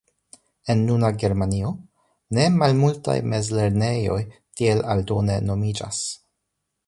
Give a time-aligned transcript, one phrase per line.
[0.73, 1.73] En nuna Germanio
[2.37, 4.19] ne malmultaj mezlernejoj
[4.61, 6.01] tiel aldone nomiĝas.